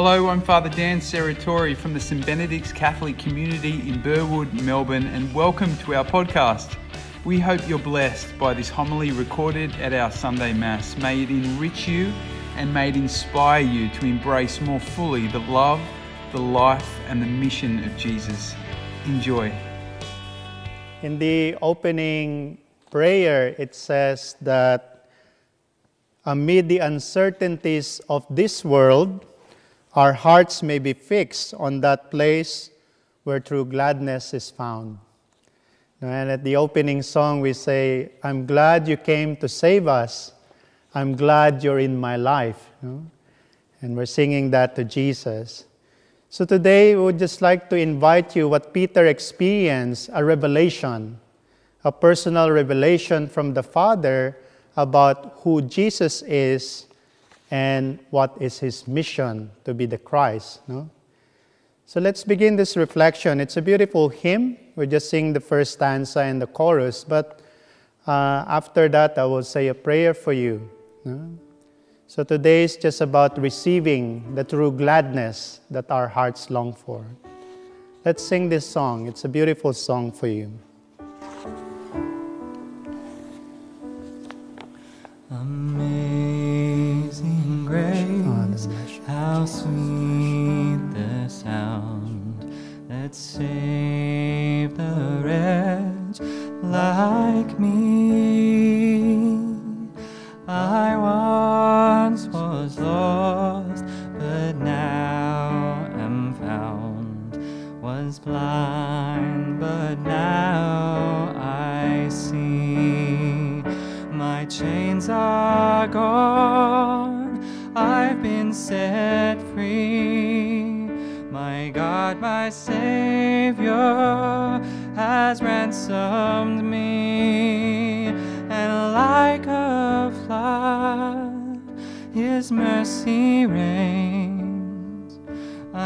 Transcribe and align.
Hello, 0.00 0.28
I'm 0.28 0.40
Father 0.40 0.68
Dan 0.68 1.00
Serratori 1.00 1.76
from 1.76 1.92
the 1.92 1.98
St 1.98 2.24
Benedict's 2.24 2.70
Catholic 2.70 3.18
community 3.18 3.80
in 3.88 4.00
Burwood, 4.00 4.54
Melbourne, 4.62 5.08
and 5.08 5.34
welcome 5.34 5.76
to 5.78 5.96
our 5.96 6.04
podcast. 6.04 6.76
We 7.24 7.40
hope 7.40 7.68
you're 7.68 7.80
blessed 7.80 8.38
by 8.38 8.54
this 8.54 8.68
homily 8.68 9.10
recorded 9.10 9.72
at 9.80 9.92
our 9.92 10.12
Sunday 10.12 10.52
Mass. 10.52 10.96
May 10.98 11.24
it 11.24 11.30
enrich 11.30 11.88
you 11.88 12.12
and 12.54 12.72
may 12.72 12.90
it 12.90 12.94
inspire 12.94 13.60
you 13.60 13.88
to 13.88 14.06
embrace 14.06 14.60
more 14.60 14.78
fully 14.78 15.26
the 15.26 15.40
love, 15.40 15.80
the 16.30 16.38
life, 16.38 17.00
and 17.08 17.20
the 17.20 17.26
mission 17.26 17.82
of 17.82 17.96
Jesus. 17.96 18.54
Enjoy. 19.04 19.52
In 21.02 21.18
the 21.18 21.56
opening 21.60 22.58
prayer, 22.92 23.52
it 23.58 23.74
says 23.74 24.36
that 24.42 25.08
amid 26.24 26.68
the 26.68 26.78
uncertainties 26.78 28.00
of 28.08 28.24
this 28.30 28.64
world, 28.64 29.24
our 29.98 30.12
hearts 30.12 30.62
may 30.62 30.78
be 30.78 30.92
fixed 30.92 31.52
on 31.54 31.80
that 31.80 32.08
place 32.08 32.70
where 33.24 33.40
true 33.40 33.64
gladness 33.64 34.32
is 34.32 34.48
found. 34.48 34.96
And 36.00 36.30
at 36.30 36.44
the 36.44 36.54
opening 36.54 37.02
song, 37.02 37.40
we 37.40 37.52
say, 37.52 38.12
I'm 38.22 38.46
glad 38.46 38.86
you 38.86 38.96
came 38.96 39.36
to 39.38 39.48
save 39.48 39.88
us. 39.88 40.34
I'm 40.94 41.16
glad 41.16 41.64
you're 41.64 41.80
in 41.80 41.96
my 41.96 42.14
life. 42.14 42.70
And 42.80 43.10
we're 43.96 44.06
singing 44.06 44.52
that 44.52 44.76
to 44.76 44.84
Jesus. 44.84 45.64
So 46.30 46.44
today, 46.44 46.94
we 46.94 47.02
would 47.02 47.18
just 47.18 47.42
like 47.42 47.68
to 47.70 47.76
invite 47.76 48.36
you 48.36 48.48
what 48.48 48.72
Peter 48.72 49.06
experienced 49.06 50.10
a 50.12 50.24
revelation, 50.24 51.18
a 51.82 51.90
personal 51.90 52.52
revelation 52.52 53.26
from 53.26 53.52
the 53.52 53.64
Father 53.64 54.36
about 54.76 55.40
who 55.42 55.60
Jesus 55.60 56.22
is 56.22 56.86
and 57.50 57.98
what 58.10 58.36
is 58.40 58.58
his 58.58 58.86
mission 58.86 59.50
to 59.64 59.74
be 59.74 59.86
the 59.86 59.98
Christ. 59.98 60.60
No? 60.68 60.90
So 61.86 62.00
let's 62.00 62.22
begin 62.22 62.56
this 62.56 62.76
reflection. 62.76 63.40
It's 63.40 63.56
a 63.56 63.62
beautiful 63.62 64.10
hymn. 64.10 64.58
We're 64.76 64.86
just 64.86 65.08
singing 65.08 65.32
the 65.32 65.40
first 65.40 65.72
stanza 65.72 66.20
and 66.20 66.40
the 66.40 66.46
chorus, 66.46 67.04
but 67.04 67.40
uh, 68.06 68.44
after 68.46 68.88
that, 68.90 69.18
I 69.18 69.24
will 69.24 69.42
say 69.42 69.68
a 69.68 69.74
prayer 69.74 70.14
for 70.14 70.32
you. 70.32 70.68
No? 71.04 71.38
So 72.06 72.24
today 72.24 72.64
is 72.64 72.76
just 72.76 73.00
about 73.00 73.38
receiving 73.38 74.34
the 74.34 74.44
true 74.44 74.72
gladness 74.72 75.60
that 75.70 75.90
our 75.90 76.08
hearts 76.08 76.48
long 76.48 76.72
for. 76.72 77.04
Let's 78.04 78.26
sing 78.26 78.48
this 78.48 78.66
song. 78.66 79.06
It's 79.06 79.24
a 79.24 79.28
beautiful 79.28 79.74
song 79.74 80.12
for 80.12 80.26
you. 80.26 80.50
How 89.38 89.44
sweet 89.46 90.27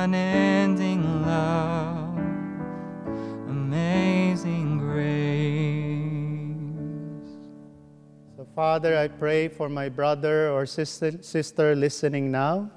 unending 0.03 1.23
love, 1.23 2.19
amazing 3.49 4.79
grace. 4.79 5.07
So, 8.37 8.45
Father, 8.53 8.99
I 8.99 9.07
pray 9.07 9.47
for 9.47 9.69
my 9.69 9.89
brother 9.89 10.51
or 10.51 10.67
sister, 10.67 11.23
sister 11.23 11.77
listening 11.77 12.33
now. 12.33 12.69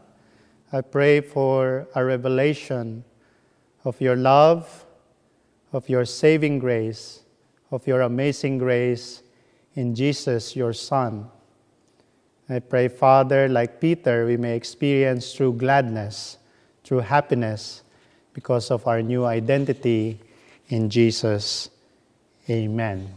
I 0.72 0.82
pray 0.82 1.20
for 1.20 1.88
a 1.96 2.06
revelation 2.06 3.04
of 3.84 4.00
your 4.00 4.16
love, 4.16 4.86
of 5.74 5.90
your 5.90 6.06
saving 6.06 6.60
grace, 6.60 7.22
of 7.72 7.88
your 7.88 8.02
amazing 8.02 8.60
grace 8.60 9.24
in 9.74 9.96
Jesus, 9.96 10.56
your 10.56 10.74
Son. 10.74 11.28
I 12.48 12.60
pray, 12.60 12.88
Father, 12.88 13.50
like 13.50 13.82
Peter, 13.82 14.28
we 14.28 14.38
may 14.38 14.56
experience 14.56 15.34
true 15.34 15.54
gladness, 15.54 16.38
true 16.86 17.00
happiness 17.00 17.82
because 18.34 18.70
of 18.70 18.86
our 18.88 19.02
new 19.02 19.26
identity 19.26 20.20
in 20.70 20.90
Jesus. 20.90 21.70
Amen. 22.50 23.10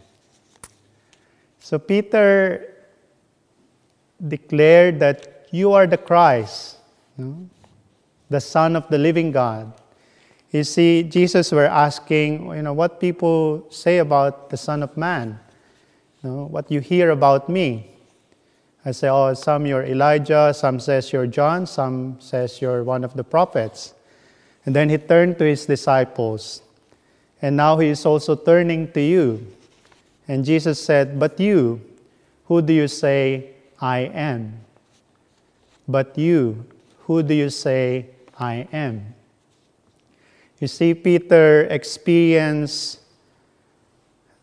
So 1.61 1.79
Peter 1.79 2.75
declared 4.27 4.99
that 5.01 5.47
you 5.51 5.73
are 5.73 5.87
the 5.87 5.99
Christ, 5.99 6.79
the 8.31 8.41
Son 8.41 8.75
of 8.75 8.89
the 8.89 8.97
living 8.97 9.31
God. 9.33 9.73
You 10.51 10.65
see, 10.65 11.03
Jesus 11.03 11.53
were 11.53 11.67
asking, 11.67 12.49
you 12.57 12.63
know, 12.63 12.73
what 12.73 13.01
people 13.01 13.67
say 13.69 13.99
about 13.99 14.49
the 14.49 14.57
Son 14.57 14.83
of 14.83 14.97
Man, 14.97 15.39
you 16.25 16.31
know, 16.31 16.45
what 16.47 16.71
you 16.71 16.81
hear 16.81 17.11
about 17.11 17.51
me. 17.51 17.98
I 18.85 18.93
say, 18.93 19.09
oh, 19.09 19.35
some 19.35 19.67
you're 19.67 19.85
Elijah, 19.85 20.55
some 20.55 20.81
says 20.81 21.13
you're 21.13 21.27
John, 21.27 21.67
some 21.67 22.17
says 22.21 22.63
you're 22.63 22.85
one 22.85 23.05
of 23.05 23.15
the 23.15 23.25
prophets. 23.25 23.95
And 24.65 24.75
then 24.75 24.89
he 24.89 24.99
turned 24.99 25.39
to 25.39 25.45
his 25.45 25.67
disciples. 25.67 26.63
And 27.43 27.57
now 27.57 27.79
he 27.79 27.89
is 27.89 28.05
also 28.07 28.37
turning 28.37 28.91
to 28.93 29.01
you. 29.01 29.47
And 30.27 30.45
Jesus 30.45 30.83
said, 30.83 31.19
But 31.19 31.41
you, 31.41 31.81
who 32.47 32.63
do 32.63 32.73
you 32.73 32.89
say 32.89 33.51
I 33.81 34.11
am? 34.13 34.61
But 35.87 36.19
you, 36.19 36.67
who 37.07 37.23
do 37.23 37.35
you 37.35 37.51
say 37.51 38.07
I 38.39 38.69
am? 38.73 39.15
You 40.61 40.69
see, 40.69 40.93
Peter 40.95 41.63
experienced 41.71 43.01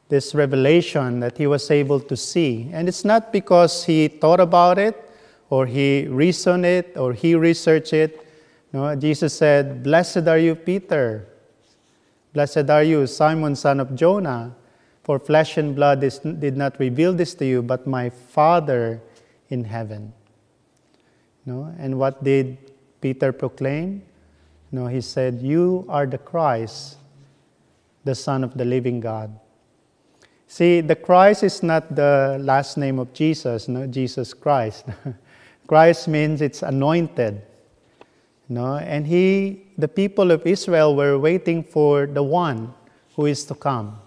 this 0.09 0.35
revelation 0.35 1.19
that 1.19 1.37
he 1.37 1.47
was 1.47 1.69
able 1.71 1.99
to 1.99 2.15
see. 2.15 2.69
And 2.71 2.87
it's 2.87 3.03
not 3.03 3.31
because 3.31 3.85
he 3.85 4.07
thought 4.07 4.39
about 4.39 4.77
it 4.77 5.09
or 5.49 5.65
he 5.65 6.07
reasoned 6.07 6.65
it 6.65 6.95
or 6.95 7.13
he 7.13 7.35
researched 7.35 7.93
it. 7.93 8.25
No, 8.71 8.95
Jesus 8.95 9.33
said, 9.33 9.83
Blessed 9.83 10.27
are 10.27 10.37
you, 10.37 10.55
Peter. 10.55 11.27
Blessed 12.33 12.69
are 12.69 12.83
you, 12.83 13.07
Simon, 13.07 13.55
son 13.55 13.79
of 13.79 13.95
Jonah. 13.95 14.55
For 15.03 15.19
flesh 15.19 15.57
and 15.57 15.75
blood 15.75 16.03
is, 16.03 16.19
did 16.19 16.57
not 16.57 16.79
reveal 16.79 17.13
this 17.13 17.33
to 17.35 17.45
you, 17.45 17.61
but 17.61 17.87
my 17.87 18.09
Father 18.09 19.01
in 19.49 19.63
heaven. 19.63 20.13
No? 21.45 21.73
And 21.77 21.97
what 21.99 22.23
did 22.23 22.57
Peter 23.01 23.31
proclaim? 23.31 24.01
No, 24.71 24.87
he 24.87 25.01
said, 25.01 25.41
You 25.41 25.85
are 25.87 26.05
the 26.05 26.17
Christ, 26.17 26.97
the 28.03 28.15
Son 28.15 28.43
of 28.43 28.57
the 28.57 28.65
living 28.65 28.99
God. 28.99 29.39
See, 30.47 30.81
the 30.81 30.95
Christ 30.95 31.43
is 31.43 31.63
not 31.63 31.95
the 31.95 32.37
last 32.39 32.77
name 32.77 32.99
of 32.99 33.13
Jesus, 33.13 33.67
no, 33.67 33.87
Jesus 33.87 34.33
Christ. 34.33 34.85
Christ 35.67 36.07
means 36.07 36.41
it's 36.41 36.61
anointed. 36.61 37.41
No? 38.47 38.75
And 38.75 39.07
he, 39.07 39.63
the 39.77 39.87
people 39.87 40.31
of 40.31 40.45
Israel 40.45 40.95
were 40.95 41.17
waiting 41.17 41.63
for 41.63 42.05
the 42.05 42.23
one 42.23 42.73
who 43.15 43.25
is 43.25 43.43
to 43.45 43.55
come 43.55 43.99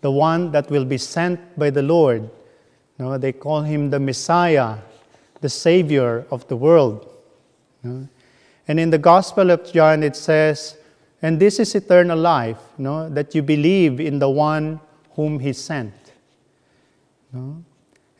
the 0.00 0.10
one 0.10 0.50
that 0.52 0.70
will 0.70 0.84
be 0.84 0.98
sent 0.98 1.58
by 1.58 1.70
the 1.70 1.82
Lord. 1.82 2.28
No, 2.98 3.18
they 3.18 3.32
call 3.32 3.62
him 3.62 3.90
the 3.90 4.00
Messiah, 4.00 4.78
the 5.40 5.48
Savior 5.48 6.26
of 6.30 6.46
the 6.48 6.56
world. 6.56 7.08
No? 7.82 8.08
And 8.68 8.78
in 8.78 8.90
the 8.90 8.98
Gospel 8.98 9.50
of 9.50 9.70
John, 9.72 10.02
it 10.02 10.16
says, 10.16 10.76
And 11.22 11.40
this 11.40 11.58
is 11.58 11.74
eternal 11.74 12.18
life, 12.18 12.58
no? 12.78 13.08
that 13.08 13.34
you 13.34 13.42
believe 13.42 14.00
in 14.00 14.18
the 14.18 14.30
one 14.30 14.80
whom 15.14 15.38
he 15.38 15.52
sent. 15.52 15.94
No? 17.32 17.62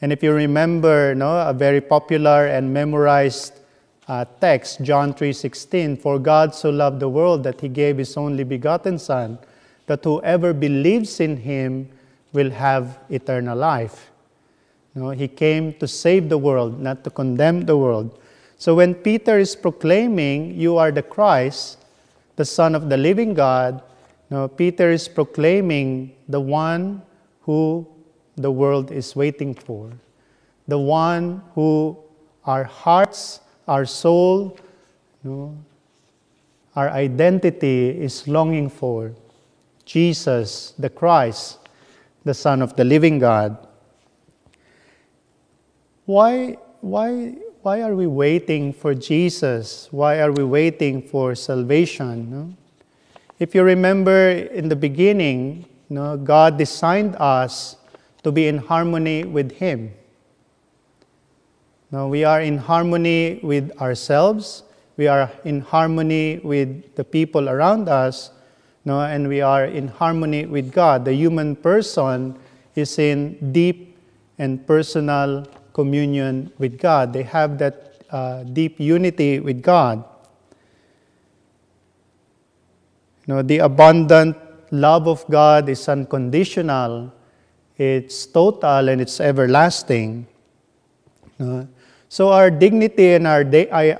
And 0.01 0.13
if 0.13 0.23
you 0.23 0.33
remember 0.33 1.15
no, 1.15 1.49
a 1.49 1.53
very 1.53 1.81
popular 1.81 2.47
and 2.47 2.73
memorized 2.73 3.61
uh, 4.09 4.25
text, 4.41 4.83
John 4.83 5.13
3:16, 5.15 6.01
For 6.01 6.19
God 6.19 6.55
so 6.55 6.71
loved 6.71 7.01
the 7.01 7.09
world 7.09 7.45
that 7.45 7.61
he 7.61 7.69
gave 7.69 7.99
his 7.99 8.17
only 8.17 8.45
begotten 8.45 8.99
Son, 8.99 9.39
that 9.87 10.05
whoever 10.05 10.53
believes 10.53 11.21
in 11.21 11.37
him 11.37 11.89
will 12.33 12.51
have 12.51 12.99
eternal 13.11 13.57
life. 13.57 14.11
No, 14.95 15.11
he 15.11 15.29
came 15.29 15.75
to 15.75 15.87
save 15.87 16.29
the 16.29 16.39
world, 16.39 16.81
not 16.81 17.05
to 17.05 17.11
condemn 17.11 17.67
the 17.67 17.77
world. 17.77 18.19
So 18.57 18.75
when 18.75 18.95
Peter 18.95 19.39
is 19.39 19.55
proclaiming, 19.55 20.59
You 20.59 20.77
are 20.77 20.91
the 20.91 21.03
Christ, 21.03 21.79
the 22.37 22.45
Son 22.45 22.75
of 22.75 22.89
the 22.89 22.97
living 22.97 23.35
God, 23.35 23.83
no, 24.31 24.47
Peter 24.47 24.91
is 24.91 25.09
proclaiming 25.09 26.15
the 26.29 26.41
one 26.41 27.03
who 27.43 27.87
the 28.37 28.51
world 28.51 28.93
is 28.93 29.17
waiting 29.17 29.55
for, 29.55 29.91
the 30.69 30.79
one 30.79 31.43
who 31.55 31.99
our 32.45 32.65
hearts, 32.65 33.41
our 33.67 33.85
soul, 33.85 34.57
no, 35.25 35.57
our 36.77 36.89
identity 36.91 37.91
is 37.91 38.29
longing 38.29 38.71
for 38.71 39.13
Jesus, 39.85 40.73
the 40.79 40.89
Christ, 40.89 41.59
the 42.25 42.33
Son 42.33 42.63
of 42.63 42.77
the 42.77 42.85
living 42.85 43.19
God. 43.19 43.67
Why, 46.07 46.57
why, 46.81 47.35
why 47.63 47.83
are 47.83 47.95
we 47.95 48.07
waiting 48.07 48.73
for 48.73 48.95
Jesus? 48.95 49.89
Why 49.91 50.21
are 50.21 50.31
we 50.31 50.45
waiting 50.45 51.03
for 51.03 51.35
salvation? 51.35 52.57
If 53.41 53.55
you 53.55 53.63
remember 53.63 54.33
in 54.33 54.69
the 54.69 54.77
beginning, 54.77 55.65
you 55.89 55.97
know, 55.97 56.19
God 56.19 56.59
designed 56.59 57.17
us 57.17 57.77
to 58.23 58.31
be 58.31 58.47
in 58.49 58.59
harmony 58.59 59.25
with 59.25 59.53
Him. 59.53 59.95
Now 61.91 62.07
we 62.07 62.23
are 62.23 62.43
in 62.43 62.59
harmony 62.59 63.41
with 63.43 63.73
ourselves, 63.81 64.63
we 64.99 65.09
are 65.09 65.33
in 65.45 65.63
harmony 65.63 66.39
with 66.45 66.95
the 66.97 67.03
people 67.03 67.49
around 67.49 67.89
us, 67.89 68.31
no, 68.85 69.01
and 69.01 69.27
we 69.27 69.41
are 69.41 69.65
in 69.65 69.89
harmony 69.89 70.45
with 70.45 70.71
God. 70.71 71.07
The 71.07 71.15
human 71.15 71.57
person 71.57 72.39
is 72.75 72.99
in 72.99 73.53
deep 73.53 73.97
and 74.37 74.67
personal 74.67 75.47
communion 75.73 76.53
with 76.59 76.79
God. 76.79 77.15
They 77.15 77.23
have 77.23 77.57
that 77.57 78.05
uh, 78.11 78.43
deep 78.43 78.79
unity 78.79 79.41
with 79.41 79.63
God. 79.63 80.05
The 83.31 83.59
abundant 83.59 84.37
love 84.73 85.07
of 85.07 85.25
God 85.31 85.69
is 85.69 85.89
unconditional, 85.89 87.13
it's 87.79 88.27
total, 88.27 88.89
and 88.89 89.01
it's 89.01 89.21
everlasting. 89.21 90.27
So, 92.09 92.31
our 92.31 92.51
dignity 92.51 93.15
and 93.15 93.27
our, 93.27 93.45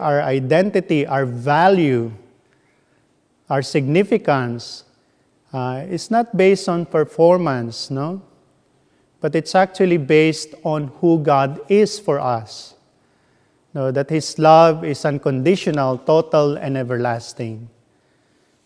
our 0.01 0.23
identity, 0.23 1.07
our 1.07 1.25
value, 1.25 2.11
our 3.49 3.63
significance 3.63 4.85
uh, 5.53 5.85
is 5.89 6.11
not 6.11 6.37
based 6.37 6.69
on 6.69 6.87
performance, 6.87 7.91
no? 7.91 8.21
But 9.21 9.37
it's 9.37 9.55
actually 9.55 9.99
based 9.99 10.55
on 10.65 10.89
who 11.01 11.21
God 11.21 11.61
is 11.69 11.99
for 11.99 12.19
us. 12.19 12.75
That 13.75 14.11
His 14.11 14.39
love 14.39 14.85
is 14.85 15.05
unconditional, 15.05 15.99
total, 15.99 16.57
and 16.57 16.77
everlasting. 16.77 17.69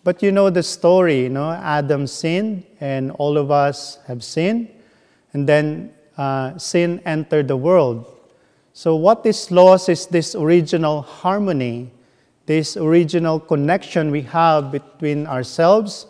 But 0.05 0.23
you 0.23 0.31
know 0.31 0.51
the 0.51 0.63
story, 0.63 1.23
you 1.23 1.31
know, 1.31 1.51
Adam 1.51 2.07
sinned 2.07 2.65
and 2.79 3.11
all 3.13 3.39
of 3.39 3.51
us 3.51 3.99
have 4.07 4.23
sinned. 4.23 4.69
And 5.33 5.49
then 5.49 5.95
uh, 6.19 6.59
sin 6.59 7.01
entered 7.07 7.49
the 7.49 7.57
world. 7.57 8.15
So, 8.75 8.97
what 8.97 9.25
is 9.25 9.51
lost 9.51 9.89
is 9.89 10.07
this 10.07 10.35
original 10.35 11.03
harmony, 11.03 11.91
this 12.45 12.77
original 12.77 13.41
connection 13.41 14.11
we 14.11 14.23
have 14.23 14.71
between 14.71 15.27
ourselves, 15.27 16.07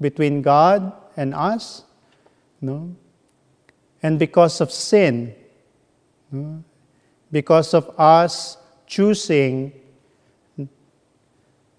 between 0.00 0.40
God 0.40 0.92
and 1.16 1.34
us. 1.34 1.82
No? 2.60 2.96
And 4.02 4.18
because 4.18 4.60
of 4.60 4.72
sin, 4.72 5.34
no? 6.32 6.64
because 7.30 7.74
of 7.74 7.90
us 7.98 8.56
choosing 8.86 9.72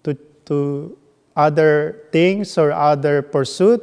to, 0.04 0.14
to 0.44 0.98
other 1.36 2.02
things 2.12 2.56
or 2.56 2.72
other 2.72 3.22
pursuit 3.22 3.82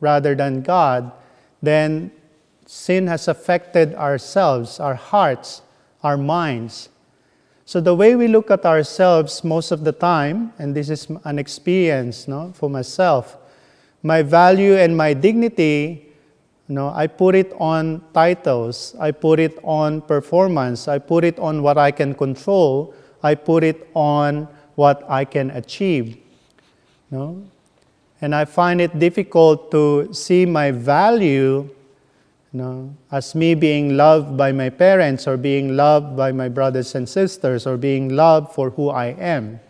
rather 0.00 0.34
than 0.34 0.62
God, 0.62 1.12
then 1.62 2.12
sin 2.64 3.06
has 3.06 3.28
affected 3.28 3.94
ourselves, 3.94 4.78
our 4.78 4.94
hearts, 4.94 5.62
our 6.02 6.16
minds. 6.16 6.88
So 7.64 7.80
the 7.80 7.94
way 7.94 8.14
we 8.14 8.28
look 8.28 8.50
at 8.50 8.64
ourselves 8.64 9.42
most 9.42 9.72
of 9.72 9.82
the 9.82 9.92
time, 9.92 10.52
and 10.58 10.74
this 10.74 10.88
is 10.88 11.08
an 11.24 11.38
experience 11.38 12.28
no, 12.28 12.52
for 12.54 12.70
myself, 12.70 13.36
my 14.02 14.22
value 14.22 14.76
and 14.76 14.96
my 14.96 15.12
dignity, 15.14 16.06
know, 16.68 16.90
I 16.94 17.06
put 17.06 17.34
it 17.34 17.52
on 17.58 18.02
titles, 18.12 18.94
I 18.98 19.10
put 19.10 19.38
it 19.38 19.58
on 19.62 20.00
performance, 20.00 20.88
I 20.88 20.98
put 20.98 21.24
it 21.24 21.38
on 21.38 21.62
what 21.62 21.78
I 21.78 21.90
can 21.90 22.14
control, 22.14 22.94
I 23.22 23.34
put 23.34 23.62
it 23.64 23.88
on 23.94 24.48
what 24.74 25.08
I 25.08 25.24
can 25.24 25.50
achieve. 25.50 26.18
No? 27.10 27.44
And 28.20 28.34
I 28.34 28.44
find 28.44 28.80
it 28.80 28.98
difficult 28.98 29.70
to 29.70 30.08
see 30.12 30.46
my 30.46 30.70
value 30.70 31.70
know, 32.56 32.96
as 33.12 33.34
me 33.34 33.54
being 33.54 33.96
loved 33.96 34.36
by 34.36 34.50
my 34.50 34.70
parents 34.70 35.28
or 35.28 35.36
being 35.36 35.76
loved 35.76 36.16
by 36.16 36.32
my 36.32 36.48
brothers 36.48 36.94
and 36.94 37.08
sisters 37.08 37.66
or 37.66 37.76
being 37.76 38.08
loved 38.08 38.52
for 38.52 38.70
who 38.70 38.88
I 38.88 39.08
am. 39.18 39.60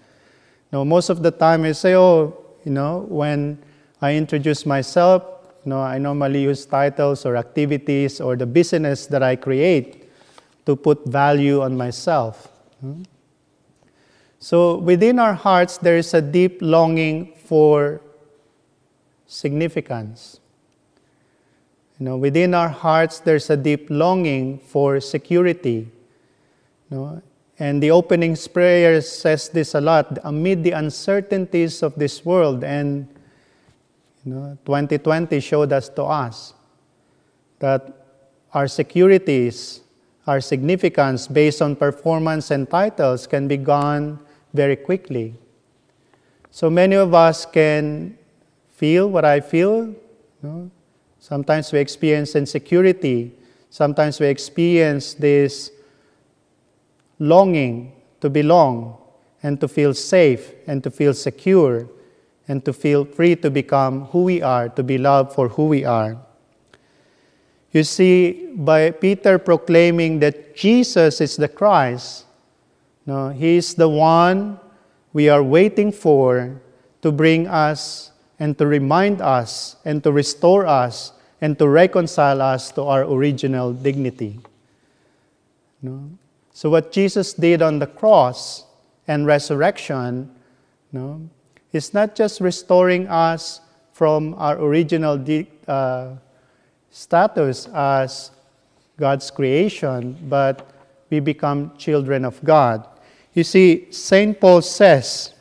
Now, 0.72 0.84
most 0.84 1.10
of 1.10 1.22
the 1.22 1.30
time 1.30 1.64
I 1.64 1.72
say, 1.72 1.94
oh, 1.94 2.36
you 2.64 2.72
know, 2.72 3.06
when 3.08 3.58
I 4.00 4.14
introduce 4.14 4.64
myself, 4.64 5.22
you 5.64 5.70
know, 5.70 5.80
I 5.80 5.98
normally 5.98 6.42
use 6.42 6.64
titles 6.64 7.26
or 7.26 7.36
activities 7.36 8.20
or 8.20 8.36
the 8.36 8.46
business 8.46 9.06
that 9.06 9.22
I 9.22 9.36
create 9.36 10.10
to 10.64 10.76
put 10.76 11.04
value 11.06 11.62
on 11.62 11.76
myself. 11.76 12.48
Hmm? 12.80 13.02
So 14.46 14.76
within 14.76 15.18
our 15.18 15.34
hearts, 15.34 15.76
there 15.76 15.96
is 15.96 16.14
a 16.14 16.22
deep 16.22 16.58
longing 16.60 17.32
for 17.34 18.00
significance. 19.26 20.38
You 21.98 22.06
know, 22.06 22.16
within 22.16 22.54
our 22.54 22.68
hearts, 22.68 23.18
there's 23.18 23.50
a 23.50 23.56
deep 23.56 23.88
longing 23.90 24.60
for 24.60 25.00
security. 25.00 25.90
You 26.88 26.96
know? 26.96 27.22
And 27.58 27.82
the 27.82 27.90
opening 27.90 28.36
prayer 28.54 29.00
says 29.00 29.48
this 29.48 29.74
a 29.74 29.80
lot 29.80 30.16
amid 30.22 30.62
the 30.62 30.70
uncertainties 30.78 31.82
of 31.82 31.96
this 31.96 32.24
world. 32.24 32.62
And 32.62 33.08
you 34.24 34.32
know, 34.32 34.58
2020 34.64 35.40
showed 35.40 35.72
us 35.72 35.88
to 35.88 36.04
us 36.04 36.54
that 37.58 37.82
our 38.54 38.68
securities, 38.68 39.80
our 40.24 40.40
significance 40.40 41.26
based 41.26 41.60
on 41.60 41.74
performance 41.74 42.52
and 42.52 42.70
titles 42.70 43.26
can 43.26 43.48
be 43.48 43.56
gone 43.56 44.20
very 44.52 44.76
quickly. 44.76 45.34
So 46.50 46.70
many 46.70 46.96
of 46.96 47.14
us 47.14 47.46
can 47.46 48.16
feel 48.70 49.08
what 49.08 49.24
I 49.24 49.40
feel. 49.40 49.86
You 49.86 49.96
know? 50.42 50.70
Sometimes 51.18 51.72
we 51.72 51.78
experience 51.78 52.36
insecurity. 52.36 53.32
Sometimes 53.70 54.20
we 54.20 54.26
experience 54.26 55.14
this 55.14 55.70
longing 57.18 57.92
to 58.20 58.30
belong 58.30 58.98
and 59.42 59.60
to 59.60 59.68
feel 59.68 59.94
safe 59.94 60.52
and 60.66 60.82
to 60.84 60.90
feel 60.90 61.14
secure 61.14 61.88
and 62.48 62.64
to 62.64 62.72
feel 62.72 63.04
free 63.04 63.34
to 63.36 63.50
become 63.50 64.06
who 64.06 64.22
we 64.24 64.42
are, 64.42 64.68
to 64.68 64.82
be 64.82 64.98
loved 64.98 65.32
for 65.32 65.48
who 65.48 65.66
we 65.66 65.84
are. 65.84 66.16
You 67.72 67.82
see, 67.82 68.52
by 68.54 68.90
Peter 68.90 69.38
proclaiming 69.38 70.20
that 70.20 70.54
Jesus 70.54 71.20
is 71.20 71.36
the 71.36 71.48
Christ, 71.48 72.25
no, 73.06 73.30
He 73.30 73.56
is 73.56 73.74
the 73.74 73.88
one 73.88 74.58
we 75.12 75.28
are 75.28 75.42
waiting 75.42 75.92
for 75.92 76.60
to 77.02 77.12
bring 77.12 77.46
us 77.46 78.10
and 78.38 78.58
to 78.58 78.66
remind 78.66 79.20
us 79.20 79.76
and 79.84 80.02
to 80.02 80.12
restore 80.12 80.66
us 80.66 81.12
and 81.40 81.58
to 81.58 81.68
reconcile 81.68 82.42
us 82.42 82.70
to 82.72 82.82
our 82.82 83.04
original 83.04 83.72
dignity. 83.72 84.40
No? 85.82 86.10
So, 86.52 86.70
what 86.70 86.90
Jesus 86.90 87.32
did 87.32 87.62
on 87.62 87.78
the 87.78 87.86
cross 87.86 88.64
and 89.06 89.26
resurrection 89.26 90.30
no, 90.92 91.28
is 91.72 91.94
not 91.94 92.14
just 92.14 92.40
restoring 92.40 93.06
us 93.08 93.60
from 93.92 94.34
our 94.38 94.58
original 94.58 95.16
di- 95.16 95.46
uh, 95.68 96.16
status 96.90 97.68
as 97.74 98.30
God's 98.98 99.30
creation, 99.30 100.16
but 100.28 100.70
we 101.10 101.20
become 101.20 101.76
children 101.76 102.24
of 102.24 102.42
God. 102.42 102.88
You 103.36 103.44
see, 103.44 103.88
St. 103.92 104.40
Paul 104.40 104.62
says, 104.62 105.34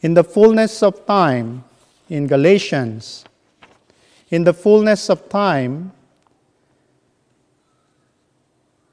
in 0.00 0.14
the 0.14 0.24
fullness 0.24 0.82
of 0.82 1.04
time, 1.04 1.64
in 2.08 2.26
Galatians, 2.26 3.26
in 4.30 4.42
the 4.42 4.54
fullness 4.54 5.10
of 5.10 5.28
time, 5.28 5.92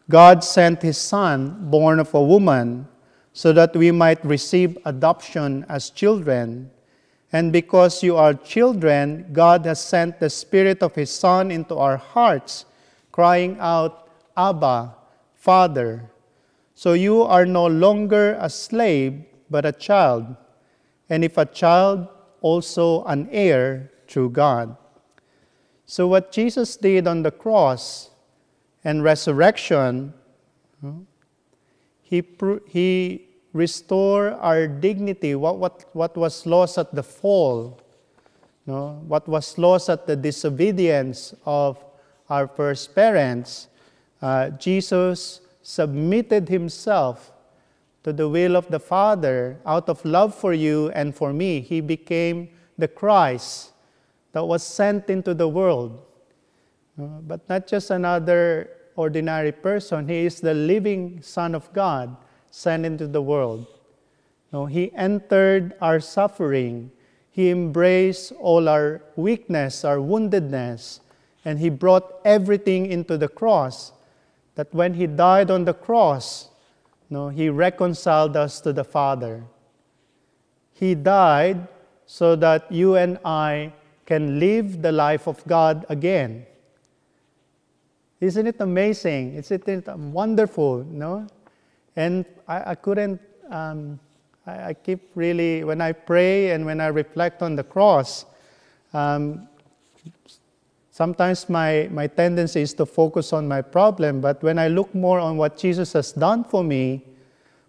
God 0.10 0.43
sent 0.43 0.82
his 0.82 0.98
Son, 0.98 1.70
born 1.70 2.01
of 2.01 2.13
a 2.13 2.22
woman, 2.22 2.86
so 3.32 3.53
that 3.53 3.74
we 3.77 3.91
might 3.91 4.24
receive 4.25 4.77
adoption 4.84 5.65
as 5.70 5.89
children. 5.89 6.70
And 7.32 7.53
because 7.53 8.03
you 8.03 8.17
are 8.17 8.34
children, 8.34 9.29
God 9.32 9.65
has 9.65 9.82
sent 9.82 10.20
the 10.20 10.29
Spirit 10.29 10.84
of 10.84 10.96
his 10.96 11.12
Son 11.12 11.50
into 11.50 11.77
our 11.77 11.96
hearts, 11.96 12.65
crying 13.13 13.55
out, 13.62 14.10
Abba, 14.36 14.96
Father. 15.34 16.10
So 16.75 16.93
you 16.93 17.21
are 17.21 17.45
no 17.45 17.67
longer 17.67 18.37
a 18.39 18.49
slave, 18.49 19.23
but 19.49 19.65
a 19.65 19.71
child. 19.71 20.35
And 21.09 21.23
if 21.23 21.37
a 21.37 21.45
child, 21.45 22.07
also 22.41 23.03
an 23.05 23.29
heir 23.31 23.91
through 24.07 24.29
God. 24.31 24.75
So, 25.85 26.07
what 26.07 26.31
Jesus 26.31 26.75
did 26.75 27.07
on 27.07 27.23
the 27.23 27.31
cross 27.31 28.09
and 28.83 29.03
resurrection, 29.03 30.13
he, 32.01 32.23
he 32.67 33.27
restored 33.53 34.33
our 34.33 34.67
dignity, 34.67 35.35
what, 35.35 35.57
what, 35.57 35.85
what 35.93 36.17
was 36.17 36.45
lost 36.45 36.77
at 36.77 36.93
the 36.93 37.03
fall, 37.03 37.79
no? 38.65 39.01
what 39.07 39.27
was 39.27 39.57
lost 39.57 39.89
at 39.89 40.07
the 40.07 40.15
disobedience 40.15 41.33
of 41.45 41.83
our 42.29 42.47
first 42.47 42.95
parents. 42.95 43.67
Uh, 44.21 44.49
Jesus 44.49 45.41
submitted 45.63 46.50
himself 46.50 47.32
to 48.03 48.13
the 48.13 48.29
will 48.29 48.55
of 48.55 48.67
the 48.67 48.79
Father 48.79 49.58
out 49.65 49.89
of 49.89 50.03
love 50.05 50.36
for 50.36 50.53
you 50.53 50.91
and 50.91 51.15
for 51.15 51.34
me. 51.34 51.62
He 51.62 51.82
became 51.82 52.50
the 52.77 52.88
Christ 52.88 53.72
that 54.34 54.46
was 54.46 54.62
sent 54.62 55.10
into 55.10 55.34
the 55.34 55.48
world. 55.48 56.05
Uh, 57.00 57.05
but 57.25 57.48
not 57.50 57.65
just 57.65 57.89
another 57.89 58.70
ordinary 58.96 59.51
person, 59.51 60.08
he 60.08 60.25
is 60.25 60.41
the 60.41 60.53
living 60.53 61.22
Son 61.22 61.55
of 61.55 61.72
God 61.74 62.15
sent 62.51 62.86
into 62.86 63.08
the 63.08 63.22
world. 63.22 63.65
No, 64.51 64.67
he 64.67 64.93
entered 64.93 65.74
our 65.82 66.00
suffering. 66.00 66.91
He 67.32 67.50
embraced 67.50 68.32
all 68.34 68.70
our 68.70 69.01
weakness, 69.15 69.84
our 69.84 69.98
woundedness, 69.98 71.00
and 71.43 71.58
he 71.58 71.70
brought 71.70 72.22
everything 72.24 72.86
into 72.86 73.17
the 73.17 73.27
cross. 73.27 73.91
That 74.55 74.74
when 74.74 74.93
he 74.93 75.07
died 75.07 75.50
on 75.50 75.65
the 75.65 75.74
cross, 75.74 76.50
no, 77.10 77.29
he 77.29 77.50
reconciled 77.50 78.38
us 78.38 78.62
to 78.62 78.74
the 78.74 78.83
Father. 78.83 79.43
He 80.74 80.95
died 80.95 81.67
so 82.05 82.36
that 82.36 82.72
you 82.72 82.95
and 82.95 83.17
I 83.24 83.74
can 84.05 84.39
live 84.39 84.81
the 84.81 84.91
life 84.91 85.27
of 85.27 85.45
God 85.48 85.86
again. 85.89 86.45
Isn't 88.19 88.48
it 88.48 88.55
amazing? 88.60 89.36
Isn't 89.36 89.67
it 89.67 89.88
wonderful? 89.88 90.86
No? 90.86 91.27
And 91.95 92.25
I, 92.48 92.72
I 92.72 92.75
couldn't, 92.75 93.22
um, 93.50 94.00
I, 94.48 94.69
I, 94.69 94.74
keep 94.74 95.12
really, 95.15 95.63
when 95.63 95.81
I 95.81 95.91
pray 95.91 96.51
and 96.51 96.65
when 96.65 96.79
I 96.81 96.88
reflect 96.88 97.41
on 97.41 97.55
the 97.55 97.63
cross, 97.63 98.25
um, 98.93 99.48
sometimes 100.93 101.50
my, 101.50 101.89
my 101.91 102.05
tendency 102.05 102.62
is 102.62 102.73
to 102.75 102.85
focus 102.85 103.33
on 103.33 103.47
my 103.47 103.63
problem, 103.63 104.21
but 104.21 104.41
when 104.43 104.59
I 104.59 104.67
look 104.67 104.93
more 104.93 105.19
on 105.19 105.38
what 105.38 105.57
Jesus 105.57 105.93
has 105.93 106.12
done 106.12 106.43
for 106.43 106.63
me 106.63 107.03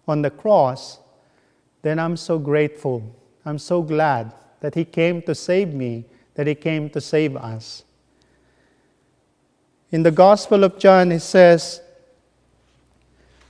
on 0.07 0.21
the 0.21 0.29
cross, 0.29 0.99
then 1.81 1.97
I'm 1.97 2.17
so 2.17 2.37
grateful. 2.37 3.01
I'm 3.43 3.57
so 3.57 3.81
glad 3.81 4.31
that 4.59 4.75
He 4.75 4.85
came 4.85 5.23
to 5.23 5.33
save 5.33 5.73
me 5.73 6.05
that 6.35 6.45
He 6.45 6.53
came 6.53 6.87
to 6.91 7.01
save 7.01 7.35
us. 7.35 7.83
In 9.91 10.03
the 10.03 10.11
Gospel 10.11 10.63
of 10.63 10.77
John, 10.77 11.11
it 11.11 11.21
says, 11.21 11.81